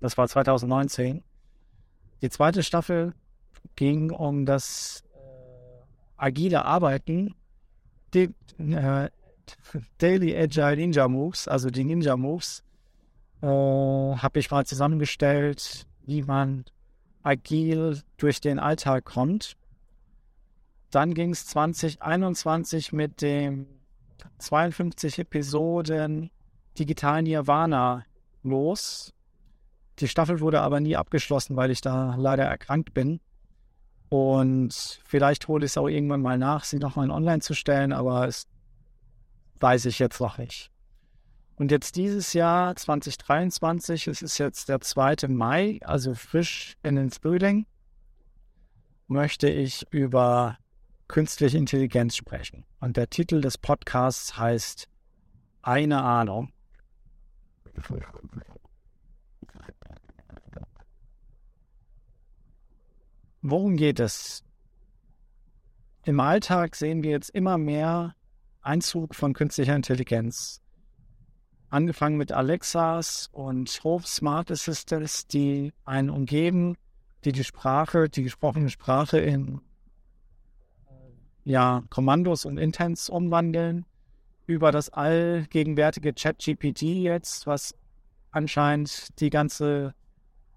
[0.00, 1.24] Das war 2019.
[2.22, 3.14] Die zweite Staffel
[3.74, 5.18] ging um das äh,
[6.16, 7.34] agile Arbeiten,
[8.14, 9.10] die, äh,
[9.98, 12.62] Daily Agile Ninja Moves, also die Ninja Moves,
[13.42, 16.64] äh, habe ich mal zusammengestellt, wie man
[17.22, 19.56] agil durch den Alltag kommt.
[20.90, 23.66] Dann ging es 2021 mit dem
[24.38, 26.30] 52 Episoden
[26.78, 28.04] Digital Nirvana
[28.42, 29.12] los.
[29.98, 33.20] Die Staffel wurde aber nie abgeschlossen, weil ich da leider erkrankt bin.
[34.08, 38.28] Und vielleicht hole ich es auch irgendwann mal nach, sie nochmal online zu stellen, aber
[38.28, 38.46] es
[39.62, 40.70] weiß ich jetzt noch nicht.
[41.56, 45.28] Und jetzt dieses Jahr 2023, es ist jetzt der 2.
[45.28, 47.66] Mai, also frisch in den Frühling,
[49.06, 50.58] möchte ich über
[51.06, 52.64] künstliche Intelligenz sprechen.
[52.80, 54.88] Und der Titel des Podcasts heißt
[55.60, 56.52] Eine Ahnung.
[63.42, 64.42] Worum geht es?
[66.04, 68.16] Im Alltag sehen wir jetzt immer mehr
[68.62, 70.62] Einzug von künstlicher Intelligenz.
[71.68, 76.76] Angefangen mit Alexas und Home Smart Assistants, die einen umgeben,
[77.24, 79.60] die die Sprache, die gesprochene Sprache in
[81.44, 83.84] ja, Kommandos und Intents umwandeln.
[84.46, 87.74] Über das allgegenwärtige ChatGPT jetzt, was
[88.30, 89.94] anscheinend die ganze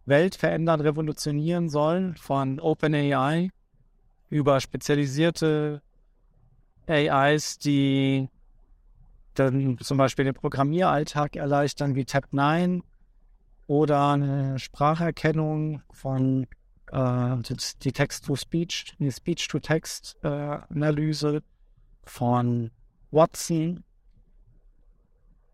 [0.06, 3.50] Welt verändern, revolutionieren sollen, von OpenAI
[4.30, 5.82] über spezialisierte
[6.88, 8.30] AIs, die
[9.34, 12.82] dann zum Beispiel den Programmieralltag erleichtern, wie Tab9
[13.68, 16.46] oder eine Spracherkennung von
[16.92, 17.36] äh,
[17.82, 21.42] die Text-to-Speech, die Speech-to-Text-Analyse
[22.04, 22.70] von
[23.12, 23.84] Watson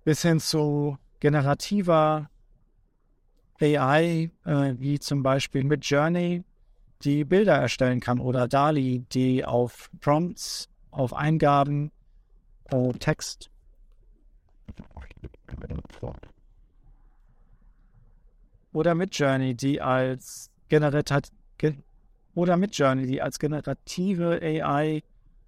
[0.03, 2.31] bis hin zu generativer
[3.61, 6.43] AI, äh, wie zum Beispiel mit Journey,
[7.03, 11.91] die Bilder erstellen kann oder DALI, die auf Prompts, auf Eingaben,
[12.66, 13.50] äh, Text.
[18.74, 21.12] Oder mit Journey, die als generiert
[22.34, 25.03] oder mit Journey, die als generative AI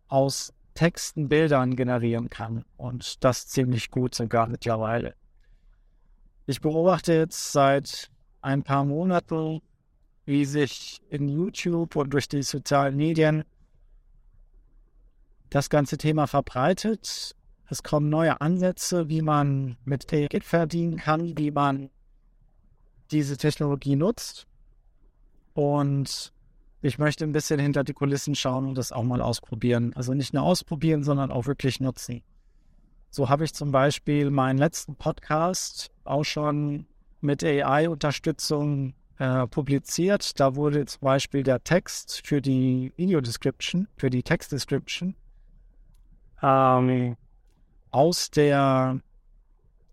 [0.08, 2.66] aus Texten Bildern generieren kann.
[2.78, 5.16] Und das ziemlich gut sogar mittlerweile.
[6.46, 8.10] Ich beobachte jetzt seit
[8.42, 9.62] ein paar Monaten,
[10.26, 13.44] wie sich in YouTube und durch die sozialen Medien
[15.54, 17.36] das ganze Thema verbreitet.
[17.70, 21.92] Es kommen neue Ansätze, wie man mit Geld verdienen kann, wie man
[23.12, 24.48] diese Technologie nutzt.
[25.54, 26.34] Und
[26.82, 29.94] ich möchte ein bisschen hinter die Kulissen schauen und das auch mal ausprobieren.
[29.96, 32.24] Also nicht nur ausprobieren, sondern auch wirklich nutzen.
[33.12, 36.88] So habe ich zum Beispiel meinen letzten Podcast auch schon
[37.22, 40.40] mit AI-Unterstützung äh, publiziert.
[40.40, 45.16] Da wurde zum Beispiel der Text für die Video-Description, für die Text-Description
[46.44, 47.16] ähm,
[47.90, 49.00] aus der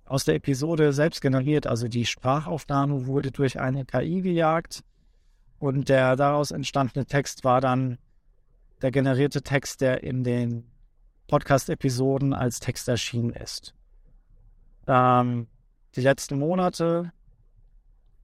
[0.05, 1.69] aus der Episode selbst generiert.
[1.69, 4.82] Also die Sprachaufnahme wurde durch eine KI gejagt
[5.61, 7.97] und der daraus entstandene Text war dann
[8.82, 10.64] der generierte Text, der in den
[11.29, 13.73] Podcast-Episoden als Text erschienen ist.
[14.88, 15.46] Ähm,
[15.94, 17.12] die letzten Monate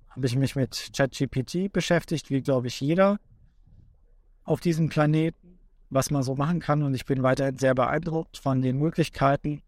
[0.08, 3.20] habe ich mich mit ChatGPT beschäftigt, wie glaube ich jeder
[4.42, 5.45] auf diesem Planeten,
[5.90, 6.82] was man so machen kann.
[6.82, 9.62] Und ich bin weiterhin sehr beeindruckt von den Möglichkeiten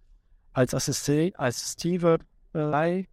[0.52, 2.18] als Assisti assistive
[2.52, 3.06] AI.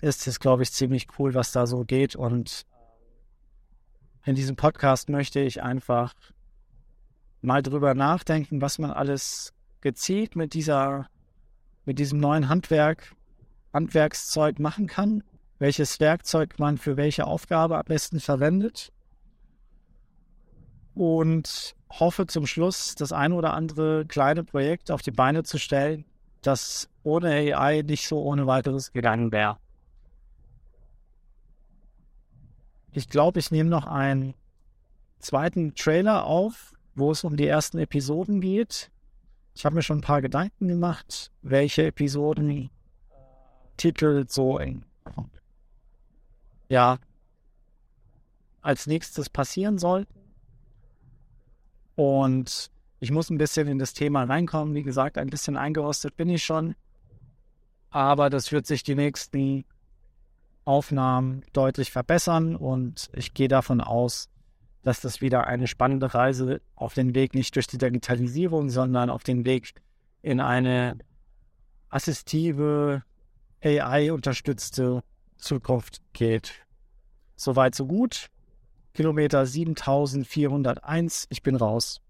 [0.00, 2.16] ist es, glaube ich, ziemlich cool, was da so geht.
[2.16, 2.64] Und
[4.24, 6.14] in diesem Podcast möchte ich einfach
[7.42, 9.52] mal drüber nachdenken, was man alles
[9.82, 11.08] gezielt mit dieser,
[11.84, 13.14] mit diesem neuen Handwerk,
[13.74, 15.22] Handwerkszeug machen kann,
[15.58, 18.93] welches Werkzeug man für welche Aufgabe am besten verwendet.
[20.94, 26.04] Und hoffe zum Schluss, das eine oder andere kleine Projekt auf die Beine zu stellen,
[26.42, 29.58] das ohne AI nicht so ohne weiteres gegangen wäre.
[32.92, 34.34] Ich glaube, ich nehme noch einen
[35.18, 38.90] zweiten Trailer auf, wo es um die ersten Episoden geht.
[39.54, 42.70] Ich habe mir schon ein paar Gedanken gemacht, welche Episoden
[43.76, 44.84] Titel so in,
[46.68, 46.98] ja
[48.62, 50.23] als nächstes passieren sollten.
[51.96, 52.70] Und
[53.00, 54.74] ich muss ein bisschen in das Thema reinkommen.
[54.74, 56.74] Wie gesagt, ein bisschen eingerostet bin ich schon.
[57.90, 59.64] Aber das wird sich die nächsten
[60.64, 64.28] Aufnahmen deutlich verbessern und ich gehe davon aus,
[64.82, 69.22] dass das wieder eine spannende Reise auf den Weg nicht durch die Digitalisierung, sondern auf
[69.22, 69.74] den Weg
[70.22, 70.98] in eine
[71.90, 73.02] assistive,
[73.62, 75.02] AI-unterstützte
[75.36, 76.54] Zukunft geht.
[77.36, 78.30] Soweit, so gut.
[78.94, 82.00] Kilometer 7401, ich bin raus.